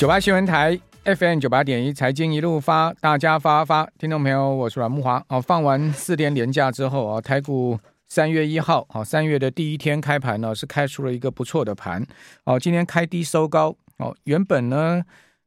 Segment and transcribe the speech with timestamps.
[0.00, 5.22] 九八新闻台 FM 九八点一财经一路发，大家发发，听众朋友，我是阮慕驊。
[5.28, 12.02] 哦，放完四天连假之后啊，台股三月一号，好，三月的第一天开盘呢，是开出了一个不错的盘。
[12.44, 13.76] 哦，今天开低收高。
[13.98, 15.04] 哦，原本呢，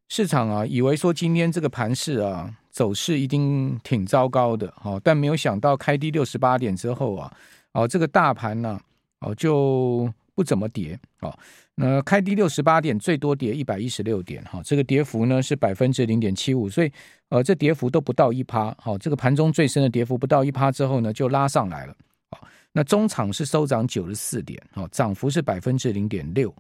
[0.08, 4.72] 市场啊，以为说今天这个盘势啊，走势一定挺糟糕的。
[4.84, 7.34] 哦，但没有想到开低六十八点之后啊，
[7.72, 8.80] 哦，这个大盘呢，
[9.22, 11.00] 哦，就不怎么跌。
[11.21, 11.38] 哦。
[11.75, 16.91] 那开低六十八点，最多跌一百一十六点，哈，这个跌幅呢是百分之零点七五，所以
[17.29, 21.96] 呃，这跌幅都不到一趴，好，这个盘中最深的跌幅不到一趴之后呢，就拉上来了，
[22.29, 26.52] 好，那中场是收涨九十四点，哦，涨幅是百分之零点六，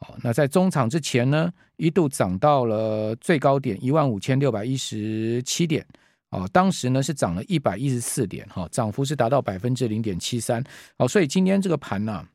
[0.00, 5.86] 哦，那在中场之前呢，一度涨到了最高点一万五千六百一十七点，
[6.30, 10.60] 哦，当时呢是涨了一百一十四点，哈，涨幅是达到百分之零点七三，
[10.96, 12.26] 哦，所以今天这个盘呢、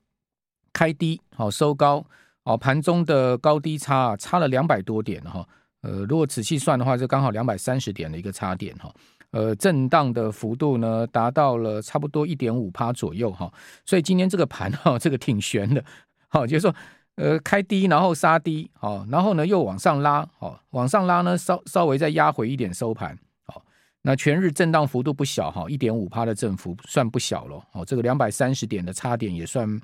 [0.74, 2.06] 开低好收高
[2.44, 5.48] 哦，盘中的高低差差了两百多点哈，
[5.82, 8.92] 呃，如果仔细算的话，就刚好两百三十点的一个差点哈，
[9.30, 13.52] 呃，震荡的幅度呢达到了差不多一点五趴左右哈，
[13.86, 15.84] 所以今天这个盘哈，这个挺悬的，
[16.30, 16.76] 好，就是说
[17.16, 23.62] 呃开低然后杀低好，然后呢又往上拉好，往上拉呢稍稍微再压回一点收盘好，
[24.02, 29.80] 那全日震荡幅度不小哈，一点五趴的振幅算不小了哦，这个两百三十点的差点也算。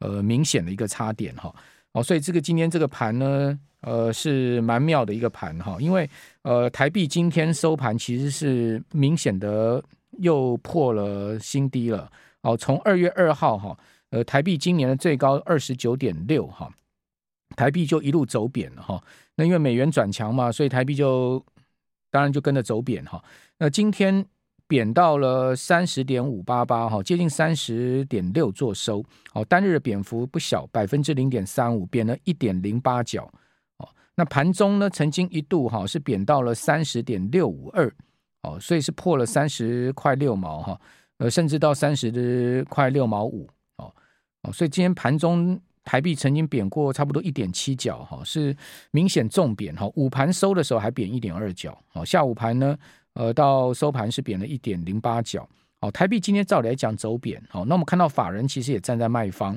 [0.00, 1.54] 呃，明显的一个差点哈，
[1.92, 6.08] 哦，所以这个今天这个盘呢，呃，是蛮妙的一个盘哈，因为
[6.42, 9.82] 呃，台币今天收盘其实是明显的
[10.18, 13.78] 又破了新低了，哦，从二月二号哈，
[14.10, 16.68] 呃，台币今年的最高二十九点六哈，
[17.54, 19.00] 台币就一路走贬了哈，
[19.36, 21.44] 那因为美元转强嘛，所以台币就
[22.10, 23.22] 当然就跟着走贬哈，
[23.58, 24.26] 那今天。
[24.72, 33.30] 贬到了三十点五八八哈，接近三十点六做收，哦，单日的贬幅不小，百分之零点三五，贬了一点零八角，
[33.76, 37.94] 哦，那盘中呢，曾经一度哈是贬到了三十点六五二，
[38.44, 40.80] 哦，所以是破了三十块六毛哈，
[41.18, 43.46] 呃，甚至到三十块六毛五，
[43.76, 43.94] 哦，
[44.44, 48.56] 哦，所以今天盘中台币曾经贬过差不多一点七角哈，是
[48.90, 52.74] 明显重贬哈，午盘收的时候还贬一点二角，哦，下午盘呢？
[53.14, 55.46] 呃，到收盘是贬了一点零八角，
[55.80, 59.54] 哦，台币今天照理来讲走贬，哦，那我们看到法人其实也站在卖方，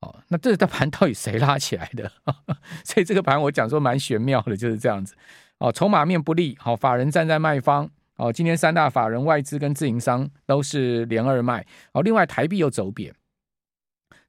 [0.00, 2.10] 哦，那这个盘到底谁拉起来的？
[2.84, 5.16] 所以这个盘我讲说蛮玄妙的，就是这样子，
[5.58, 13.12] 哦，筹码面不利，好，法人站在卖方，哦，今天三大法人外资跟自营商都是连二卖，哦，另外台币又走贬，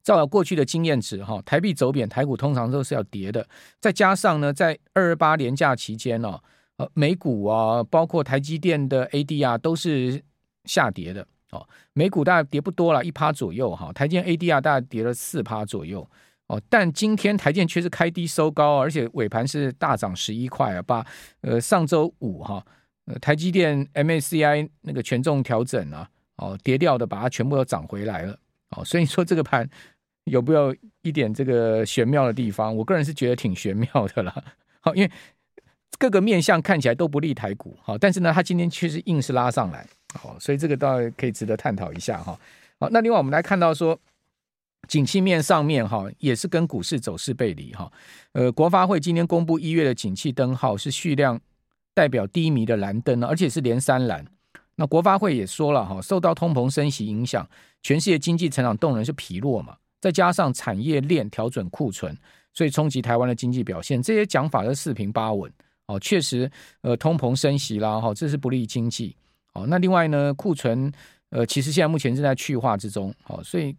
[0.02, 3.48] 照过去的经验值，哈，台币走贬，台股通常都是要跌的，
[3.80, 6.42] 再加上呢，在二二八连假期间哦。
[6.78, 10.20] 呃，美股啊，包括台积电的 ADR 都是
[10.66, 11.64] 下跌的哦。
[11.94, 13.94] 美股大概跌不多了，一趴左右哈。
[13.94, 16.10] 台积电 ADR 大概跌了四趴左右
[16.48, 16.60] 哦。
[16.70, 21.06] 但今天台积电却是开低收高，而且尾盘是大涨十一块啊，把
[21.42, 22.66] 呃上周五哈，
[23.06, 28.36] 呃台积电 MACI 那个权重调整啊，哦跌掉的把它全部都涨回来了
[28.72, 28.84] 哦。
[28.84, 29.70] 所以说这个盘
[30.24, 32.76] 有没有一点这个玄妙的地方？
[32.76, 34.44] 我个人是觉得挺玄妙的了。
[34.80, 35.12] 好，因为。
[35.98, 42.38] 各个面向看起来都不利台股，好，但是呢，它今天确实硬是拉上来，好，所以这个倒可以值得探讨一下哈。
[42.80, 43.98] 好，那另外我们来看到说，
[44.88, 47.90] 景气面上面哈，也是跟股市走势背离哈。
[48.34, 51.40] 呃，国发会今天公布一月的景气灯号是续亮
[51.94, 54.26] 代表低迷的蓝灯，而且是连三蓝。
[54.76, 57.48] 那国发会也说了哈，受到通膨升息影响，
[57.82, 62.18] 全世界经济成长动能是疲弱嘛，再加上产业链调整库存，
[62.54, 65.50] 所以冲击台湾的经济表现，这些讲法都四平八稳。
[65.88, 66.50] 哦，确实，
[66.82, 69.16] 呃，通膨升息啦，哈，这是不利经济。
[69.54, 70.92] 哦，那另外呢，库存，
[71.30, 73.14] 呃，其实现在目前正在去化之中。
[73.24, 73.76] 好，所以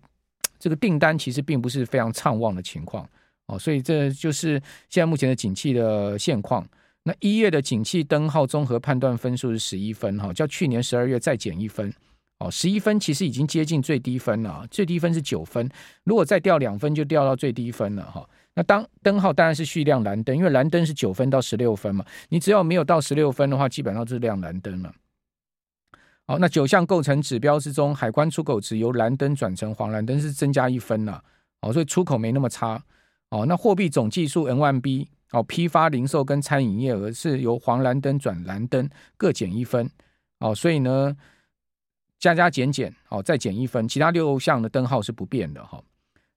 [0.58, 3.08] 这个订单其实并不是非常畅旺的情况。
[3.46, 6.66] 哦，所以这就是现在目前的景气的现况。
[7.04, 11.92] 那一月的景气灯号综合判断分数是十一分，哈，较去年十二月再减一分。
[12.38, 15.68] 哦，十一分其实已经接近最低分了，最低分是九分，
[16.04, 18.28] 如果再掉两分就掉到最低分了，哈。
[18.56, 24.94] 那当灯号当然是续亮蓝灯，因为蓝灯是九分到十六分嘛，你只要没有到十六分的话，基本上就是亮蓝灯了。
[26.26, 31.22] 好，那九项构成指标之中，海关出口值由蓝灯转成黄蓝灯是增加一分了。
[31.60, 32.82] 哦，所以出口没那么差。
[33.30, 39.90] 哦，那货币总计数 M1B 哦，批发零售跟餐饮业额是由黄蓝灯转蓝灯各减一分。
[40.38, 41.16] 哦，所以呢，
[42.18, 45.82] 加加减减哦，再减一分，其他六项的灯号是不变的哈。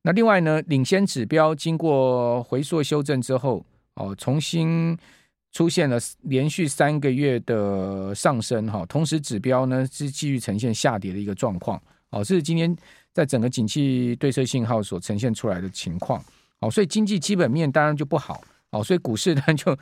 [0.08, 3.62] 那另外呢，领先指标经过回溯修正之后，
[3.96, 4.98] 哦，重新
[5.52, 11.78] 出现了连续三个月的上升，哈，同时指标呢是继续呈现下跌的一个状况，
[12.12, 12.74] 哦，这是今天
[13.12, 16.24] 在整个景气对策信号所呈现出来的情况，
[16.62, 19.78] 哦，所以经济基本面当然就不好，哦，所以股市呢就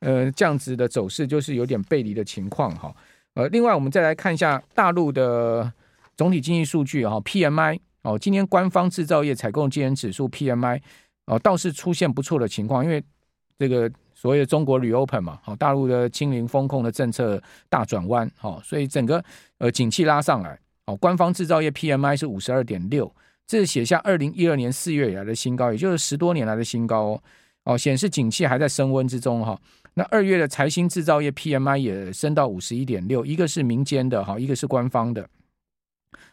[0.00, 2.90] 呃这样子的走势就是有点背离的情况哈。
[3.34, 5.70] 呃，另外我们再来看一下大陆的
[6.16, 7.78] 总体经济数据哈，PMI
[8.08, 10.80] 哦，今天官方制造业采购经理指数 PMI
[11.26, 13.02] 哦倒是出现不错的情况，因为
[13.58, 19.22] 这个所谓的中国 reopen 嘛，好，大陆的清零风控的政策大转弯，好，所以整个
[19.58, 23.14] 呃景气拉上来，哦，官方制造业 PMI 是五十二点六，
[23.46, 27.22] 这是写下二零一二年四月以来的新高，也就是十多年来的新高哦，
[27.64, 29.60] 哦，显示景气还在升温之中哈。
[29.92, 35.28] 那二月的财新制造业 PMI 也升到五十一点六，一个是民间的哈，一个是官方的。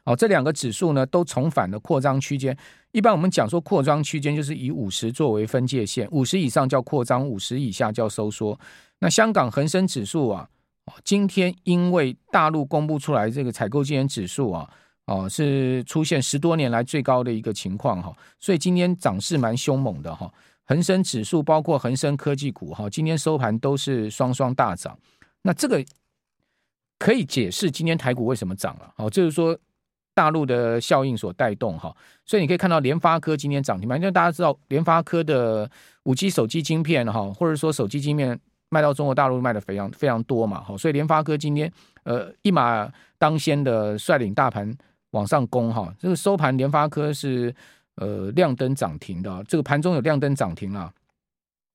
[0.04, 2.56] 好，这两个指数呢都重返了扩张区间。
[2.92, 8.58] 一般我们讲说扩张区间就是以五十作为分界线，五十以上叫扩张，五十以下叫收缩。
[9.00, 10.48] 那香港恒生指数啊，
[10.86, 14.70] 哦今天因为大陆公布出来这个采购经理指数啊，
[15.08, 20.32] 哦是出现十多年来最高的一个情况哈，所以今天涨势蛮凶猛的哈。
[20.66, 24.98] 恒生指数包括恒生科技股哈，今天收盘都是双双大涨。
[25.42, 25.84] 那这个
[26.98, 29.58] 可以解释今天台股为什么涨了，哦，就是说。
[30.16, 31.94] 大陆的效应所带动哈，
[32.26, 35.70] 所以你可以看到联发科今天涨停板，因为大家知道联发科的
[36.04, 38.40] 五 G 手机晶片哈，或者说手机晶片
[38.70, 41.70] 卖到中国大陆卖的非常非常多嘛，哈，所以联发科今天
[42.04, 44.74] 呃一马当先的率领大盘
[45.12, 47.54] 往上攻哈，这个收盘联发科是
[47.96, 50.90] 呃亮灯涨停的，这个盘中有亮灯涨停了，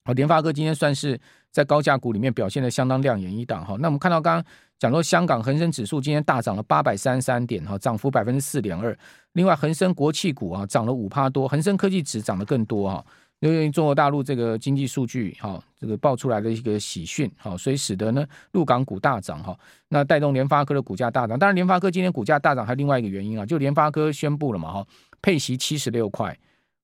[0.07, 1.21] 好，联发科今天算是
[1.51, 4.45] 在高价股里面表现的相当亮眼一档哈，那我们看到刚刚。
[4.81, 8.97] 讲说香港恒生指数今天大涨了八百三十三点哈，涨幅百分之四点二。
[9.35, 13.05] 另外恒生国企股啊涨了五趴多，恒生科技指涨得更多哈。
[13.41, 19.55] 因为中国大陆这个经济数据哈，这个爆出来的一个喜讯哈，所以使得呢陆港股大涨哈，
[19.89, 21.39] 那带动联发科的股价大涨。
[21.39, 24.87] 当然联发科今天股价大涨还有另外一个原因啊，就联发科宣布了嘛哈，
[25.21, 26.35] 配息七十六块，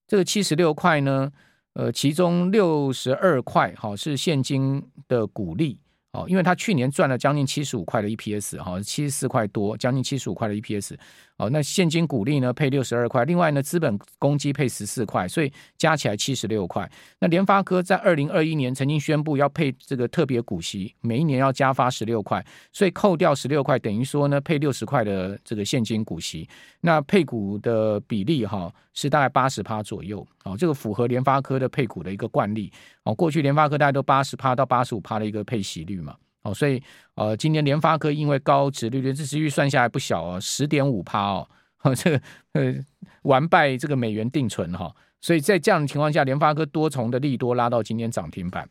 [0.07, 1.33] 这个七十六块呢，
[1.73, 5.79] 呃，其中六十二块哈是现金的股利。
[6.13, 10.97] 哦，因为他去年赚了将近七十五块的 EPS，哈，七十四块多，将近七十五块的 EPS。
[11.37, 16.91] 哦，那现金股利呢配六十二块，另外呢资本公积配十四块，所以加起来七十六块。
[17.19, 22.43] 那联发科在二零二一年曾经宣布要配这个特别股息，每一年要加发十六块，
[22.73, 26.49] 所以扣掉十六块，等于说呢配六十块的这个现金股息。
[26.81, 32.73] 那配股的比例哈是大概八十趴左右，哦，这个符合联发科的配股的一个惯例。
[33.03, 36.06] 哦，过去联发科大概都八十趴到八十五趴的一个配息率。
[36.47, 36.83] 哦，所以
[37.15, 41.49] 呃，今天联发科因为高值利率，这殖利率算下来不小哦，十点五趴哦，
[41.95, 42.21] 这个
[42.53, 42.75] 呃
[43.23, 48.69] 完败这个美元定存哈、哦，所以在这样的情况下，联发科多重的利多拉到今天涨停板，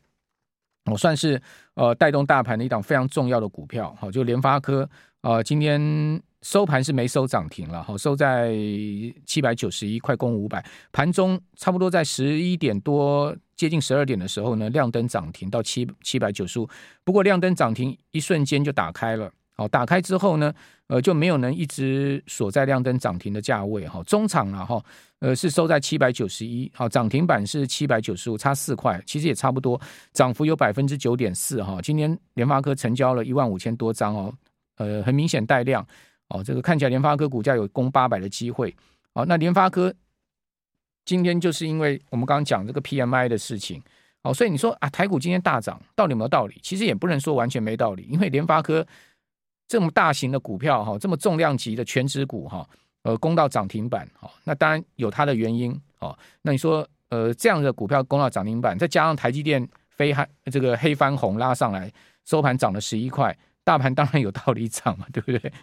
[0.91, 1.41] 我、算是
[1.73, 4.89] 呃带动大盘的一档非常重要的股票，好、哦，就联发科
[5.21, 6.21] 呃今天。
[6.45, 8.53] 收盘是没收涨停了，哈，收在
[9.25, 10.63] 七百九十一，快攻五百。
[10.91, 16.69] 盘中差不多在十一点多，接近十二点的时候呢，亮灯涨停到七七百九十五。
[17.03, 19.27] 不过亮灯涨停一瞬间就打开了，
[19.57, 20.53] 好，打开之后呢，
[20.85, 24.79] 呃，就没有能一直锁在亮灯涨停的价位，哈，中场了哈，
[25.21, 29.81] 呃，是收在七百九十一，好，涨停板是七百九十五，差四块，其实也差不多，
[30.13, 31.81] 涨幅有百分之九点四，哈。
[31.81, 34.31] 今天联发科成交了一万五千多张哦，
[34.77, 35.83] 呃，很明显带量。
[36.29, 38.75] 哦，这个看起来联发科股价有攻八百的机会。
[39.13, 39.93] 哦，那联发科
[41.05, 43.81] 今天就是因为我们刚刚讲这个 PMI 的事情，
[44.23, 46.59] 哦，所以你说啊，台股今天大涨，到底有没有道理？
[46.63, 48.85] 其实也不能说完全没道理，因为联发科
[49.67, 52.67] 这么大型的股票，哈，这么重量级的全值股，哈，
[53.03, 61.91] 呃，攻到涨停板，哈，那当然有它的原因，哦，那你说，呃，这样的股票攻到涨停板，再加上台积电飞黑这个黑翻红拉上来，
[62.25, 65.53] 收盘涨了十一块，大盘当然有道理涨嘛，对不对？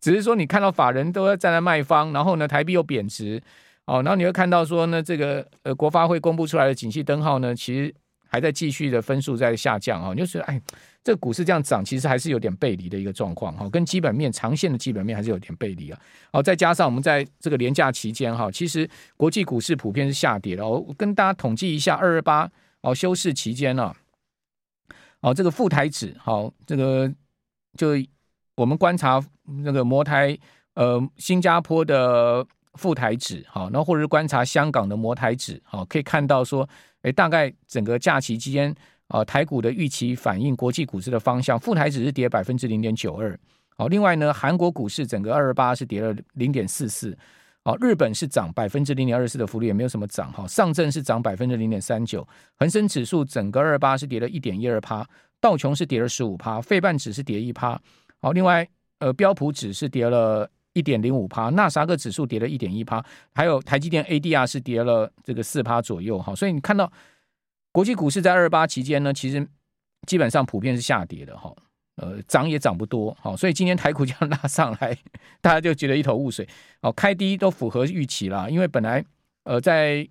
[0.00, 3.42] 只是说，你看到法人都在站在卖方，然后呢，台币又贬值，
[3.86, 7.94] 哦，然后你会看到说呢，这个呃，国发会公布出来的景气灯号呢，其实
[8.28, 10.60] 还在继续的分数在下降啊，你就觉得哎，
[11.02, 16.00] 这个股市这样涨，其实还是有点背离的一个状况哈，跟基本面长线的基本面还是有点背离啊。
[16.32, 20.66] 哦，再加上我们在这个连假期间哈，其实国际股市普遍是下跌的。
[20.66, 22.50] 我跟大家统计一下，二二八
[22.82, 23.94] 哦休市期间呢，
[25.20, 27.10] 哦这个富台指好，这个
[27.76, 27.94] 就。
[28.56, 29.20] 我们观察
[29.64, 30.36] 那个摩台，
[30.74, 36.68] 呃，新加坡的富台指，好，然后或者是观察香港的摩台指，好，可以看到说，
[37.02, 38.74] 诶，大概整个假期期间，
[39.08, 43.38] 啊，台股的预期反映国际股市的方向，富台指是跌百分之零点九二，
[43.76, 47.16] 好，另外呢，韩国股市整个二二八是跌了零点四四，
[47.64, 55.04] 好，日本是涨百分之零点二四的幅度，也没有什么涨，哈，上证是涨百分之零点三九，恒生指数整个二二八是跌了一点一二趴，
[55.40, 57.80] 道琼是跌了十五趴，费半指是跌一趴。
[58.24, 58.66] 好，另外，
[59.00, 63.04] 呃，标普指是跌了一点零五趴，纳斯达克指数跌了一点一趴，
[63.34, 66.18] 还有台积电 ADR 是跌了这个四趴左右。
[66.18, 66.90] 好，所以你看到
[67.70, 69.46] 国际股市在二八期间呢，其实
[70.06, 71.54] 基本上普遍是下跌的哈，
[71.96, 74.96] 呃，涨也涨不多，好，所以今天台股这样拉上来，
[75.42, 76.48] 大家就觉得一头雾水，
[76.80, 79.04] 哦，开低都符合预期啦，因为本来
[79.42, 80.08] 呃在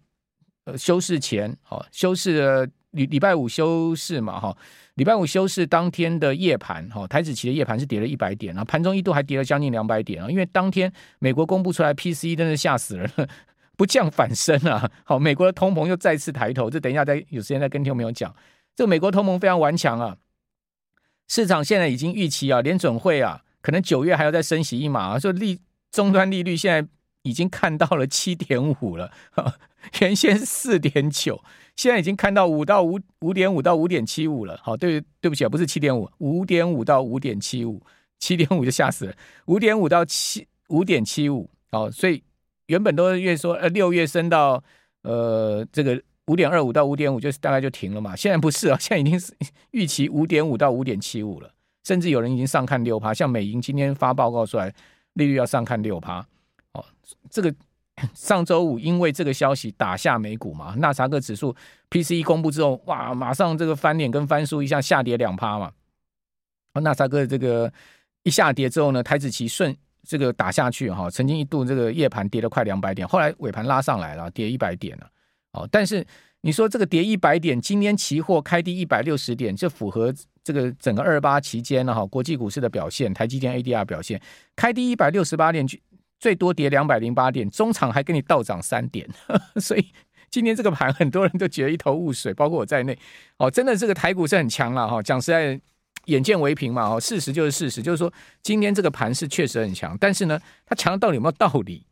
[0.65, 4.55] 呃休市前，好，休市的礼礼拜五休市嘛，哈，
[4.95, 13.09] 礼拜五休市当天的夜盘，哈，台指期的夜盘是跌了一百点啊，盘中一度还跌了将近两百点啊，因为当天美国公布出来 PCE 真的吓死人，
[13.75, 18.35] 不降反升啊，好，美国的通膨又再次抬头，这等一下再有时间再跟听众朋友讲。
[18.75, 20.17] 这个美国通膨非常顽强啊，
[21.27, 25.59] 市场现在已经预期啊，联准会啊，可能九月还要再升息一码啊，说利
[25.91, 26.87] 终端利率现在
[27.23, 29.11] 已经看到了七点五了，
[30.01, 31.43] 原先四点九，
[31.75, 34.59] 现在已经看到五到五五点五到五点七五了。
[34.63, 37.81] 好，对对不起啊，不是七点五，五点五到五点七五，
[38.19, 39.15] 七点五就吓死了，
[39.45, 41.49] 五点五到七五点七五。
[41.71, 42.23] 好，所以
[42.67, 44.63] 原本都是月说呃六月升到
[45.03, 46.01] 呃这个。
[46.27, 48.15] 五点二五到五点五，就是大概就停了嘛。
[48.15, 49.33] 现在不是啊，现在已经是
[49.71, 51.51] 预期五点五到五点七五了，
[51.83, 53.13] 甚至有人已经上看六趴。
[53.13, 54.73] 像美银今天发报告出来，
[55.15, 56.25] 利率要上看六趴。
[56.71, 56.85] 哦，
[57.29, 57.53] 这个
[58.15, 61.55] 上周五因为这个消息打下美股嘛，纳查克指数
[61.89, 65.71] PCE 公布之后，哇，马上这个翻脸跟翻书一下下跌两趴嘛。
[66.81, 67.71] 纳斯达克这个
[68.23, 75.07] 一下跌之后呢，台指期顺这个打下去哈，曾经一度这个夜盘跌了快两百点，后来尾盘拉上来了，跌一百点了。
[75.51, 76.03] 哦，但是
[76.41, 80.11] 你说这个跌一百点，今天期货开低一百六十点，这符合
[80.43, 84.19] 这个整个二八期间呢哈，国际股市的表现，台积电 ADR 表现，
[84.55, 85.63] 开低一百六十八点，
[86.23, 89.05] 最多跌两百零八点，中场还给你倒涨三点，
[89.59, 89.85] 所以
[90.29, 92.97] 今天这个盘很多人都觉得一头雾水，包括我在内。
[93.35, 95.59] 哦，真的这个台股是很强了哈，讲实在，
[96.05, 98.09] 眼见为凭嘛，哦，事实就是事实，就是说
[98.41, 101.85] 今天这个盘是确实很强，但是呢，它强的到底有没有道理？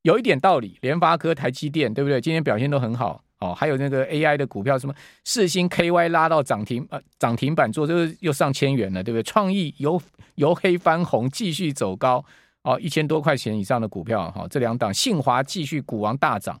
[0.00, 2.18] 有一点道理，联发科、台积电，对不对？
[2.22, 3.54] 今天表现都很好哦。
[3.54, 4.94] 还有那个 AI 的股票，什么
[5.24, 9.22] 四星 KY 拉到涨停呃涨停板做，就是又上千元了，对不对？
[9.22, 10.00] 创意由
[10.36, 12.24] 由黑翻红，继续走高
[12.64, 16.60] 哦，一千多块钱以上的股票哈、哦，这两档信华继续股王大涨，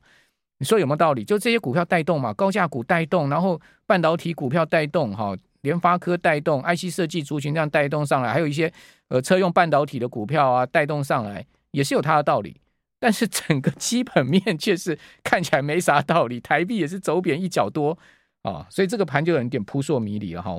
[0.58, 1.24] 你说有没有道理？
[1.24, 8.72] 就这些股票带动嘛，高价股带动，然后半导体股票带动哈，联发科带动，IC 设计族群这样带动上来，还有一些
[9.08, 12.60] 呃车用半导体的股票啊带动上来，也是有它的道理。
[13.00, 17.96] 但是整个基本面却是看起来没啥道理，台币也是走贬一角多
[18.42, 20.56] 啊，所以这个盘就有点扑朔迷离了哈。